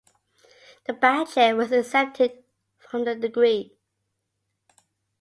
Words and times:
The 0.85 0.93
"badchen" 0.93 1.57
was 1.57 1.71
exempted 1.71 2.43
from 2.79 3.05
the 3.05 3.13
decree. 3.13 3.77